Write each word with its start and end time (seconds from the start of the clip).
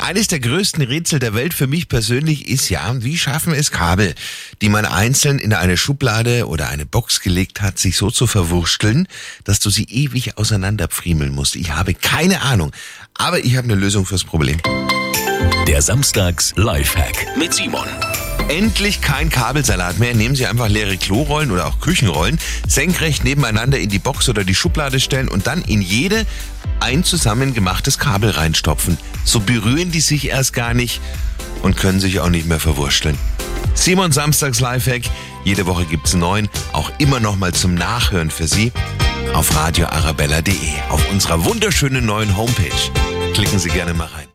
Eines 0.00 0.28
der 0.28 0.40
größten 0.40 0.82
Rätsel 0.82 1.18
der 1.18 1.34
Welt 1.34 1.52
für 1.54 1.66
mich 1.66 1.88
persönlich 1.88 2.48
ist 2.48 2.68
ja, 2.70 2.94
wie 3.02 3.18
schaffen 3.18 3.52
es 3.52 3.70
Kabel, 3.70 4.14
die 4.62 4.68
man 4.68 4.86
einzeln 4.86 5.38
in 5.38 5.52
eine 5.52 5.76
Schublade 5.76 6.48
oder 6.48 6.68
eine 6.68 6.86
Box 6.86 7.20
gelegt 7.20 7.60
hat, 7.60 7.78
sich 7.78 7.96
so 7.96 8.10
zu 8.10 8.26
verwursteln, 8.26 9.06
dass 9.44 9.60
du 9.60 9.68
sie 9.68 9.84
ewig 9.84 10.38
auseinanderpfriemeln 10.38 11.32
musst. 11.34 11.54
Ich 11.54 11.72
habe 11.72 11.94
keine 11.94 12.42
Ahnung, 12.42 12.72
aber 13.14 13.44
ich 13.44 13.56
habe 13.56 13.66
eine 13.66 13.74
Lösung 13.74 14.06
fürs 14.06 14.24
Problem. 14.24 14.58
Der 15.68 15.82
Samstags 15.82 16.54
Lifehack 16.56 17.36
mit 17.36 17.52
Simon. 17.52 17.86
Endlich 18.50 19.00
kein 19.00 19.30
Kabelsalat 19.30 20.00
mehr. 20.00 20.12
Nehmen 20.12 20.34
Sie 20.34 20.44
einfach 20.44 20.68
leere 20.68 20.96
Klorollen 20.96 21.52
oder 21.52 21.68
auch 21.68 21.78
Küchenrollen, 21.78 22.40
senkrecht 22.66 23.22
nebeneinander 23.22 23.78
in 23.78 23.90
die 23.90 24.00
Box 24.00 24.28
oder 24.28 24.42
die 24.42 24.56
Schublade 24.56 24.98
stellen 24.98 25.28
und 25.28 25.46
dann 25.46 25.62
in 25.62 25.80
jede 25.80 26.26
ein 26.80 27.04
zusammengemachtes 27.04 27.98
Kabel 28.00 28.30
reinstopfen. 28.30 28.98
So 29.24 29.38
berühren 29.38 29.92
die 29.92 30.00
sich 30.00 30.30
erst 30.30 30.52
gar 30.52 30.74
nicht 30.74 31.00
und 31.62 31.76
können 31.76 32.00
sich 32.00 32.18
auch 32.18 32.28
nicht 32.28 32.46
mehr 32.46 32.58
verwurschteln. 32.58 33.16
Simon 33.74 34.10
Samstags 34.10 34.58
Lifehack. 34.58 35.02
Jede 35.44 35.66
Woche 35.66 35.84
gibt's 35.84 36.14
neun, 36.14 36.48
auch 36.72 36.90
immer 36.98 37.20
noch 37.20 37.36
mal 37.36 37.54
zum 37.54 37.76
Nachhören 37.76 38.32
für 38.32 38.48
Sie 38.48 38.72
auf 39.32 39.54
radioarabella.de, 39.54 40.72
auf 40.88 41.08
unserer 41.12 41.44
wunderschönen 41.44 42.04
neuen 42.04 42.36
Homepage. 42.36 43.32
Klicken 43.32 43.60
Sie 43.60 43.70
gerne 43.70 43.94
mal 43.94 44.08
rein. 44.08 44.26